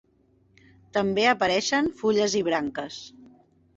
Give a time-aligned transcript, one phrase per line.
[0.97, 2.99] També apareixen fulles i branques.